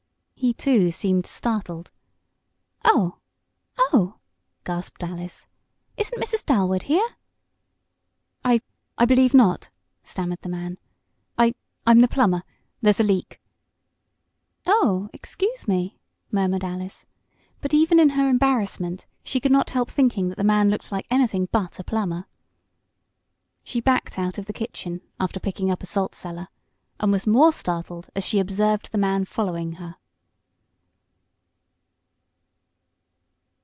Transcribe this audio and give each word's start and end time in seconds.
He, 0.41 0.55
too, 0.55 0.89
seemed 0.89 1.27
startled. 1.27 1.91
"Oh 2.83 3.19
Oh!" 3.77 4.15
gasped 4.63 5.03
Alice. 5.03 5.45
"Isn't 5.97 6.17
Mrs. 6.19 6.43
Dalwood 6.43 6.81
here?" 6.83 7.07
"I 8.43 8.61
I 8.97 9.05
believe 9.05 9.35
not," 9.35 9.69
stammered 10.01 10.39
the 10.41 10.49
man. 10.49 10.79
"I 11.37 11.53
I'm 11.85 11.99
the 12.01 12.07
plumber 12.07 12.41
there's 12.81 12.99
a 12.99 13.03
leak" 13.03 13.39
"Oh, 14.65 15.11
excuse 15.13 15.67
me," 15.67 15.99
murmured 16.31 16.63
Alice, 16.63 17.05
but 17.61 17.75
even 17.75 17.99
in 17.99 18.09
her 18.09 18.27
embarrassment 18.27 19.05
she 19.23 19.39
could 19.39 19.51
not 19.51 19.69
help 19.69 19.91
thinking 19.91 20.29
that 20.29 20.39
the 20.39 20.43
man 20.43 20.71
looked 20.71 20.91
like 20.91 21.05
anything 21.11 21.49
but 21.51 21.77
a 21.77 21.83
plumber. 21.83 22.25
She 23.63 23.79
backed 23.79 24.17
out 24.17 24.39
of 24.39 24.47
the 24.47 24.53
kitchen, 24.53 25.01
after 25.19 25.39
picking 25.39 25.69
up 25.69 25.83
a 25.83 25.85
salt 25.85 26.15
cellar, 26.15 26.47
and 26.99 27.11
was 27.11 27.27
more 27.27 27.53
startled 27.53 28.09
as 28.15 28.23
she 28.23 28.39
observed 28.39 28.91
the 28.91 28.97
man 28.97 29.25
following 29.25 29.73
her. 29.73 29.97